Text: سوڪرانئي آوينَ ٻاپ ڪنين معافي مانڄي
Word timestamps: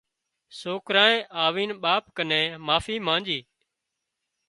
سوڪرانئي 0.59 1.17
آوينَ 1.45 1.69
ٻاپ 1.83 2.03
ڪنين 2.17 2.45
معافي 2.67 2.95
مانڄي 3.05 3.39